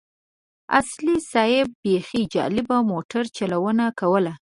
اصولي 0.77 1.17
صیب 1.31 1.67
بيخي 1.83 2.21
جالبه 2.33 2.77
موټر 2.91 3.23
چلونه 3.37 3.85
کوله. 3.99 4.33